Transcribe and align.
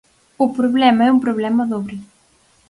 O 0.43 0.45
problema 0.57 1.01
é 1.07 1.13
un 1.15 1.23
problema 1.25 1.63
dobre. 1.73 1.95